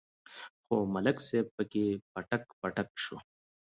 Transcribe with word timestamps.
خو 0.63 0.75
ملک 0.93 1.17
صاحب 1.27 1.47
پکې 1.55 1.85
پټک 2.13 2.43
پټک 2.61 2.89
شو. 3.03 3.17